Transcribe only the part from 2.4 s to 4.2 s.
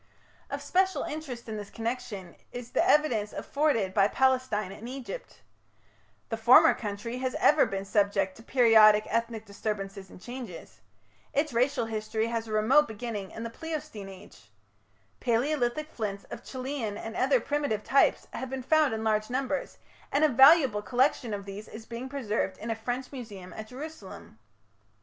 is the evidence afforded by